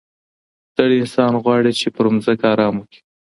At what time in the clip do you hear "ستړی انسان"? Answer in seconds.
0.71-1.31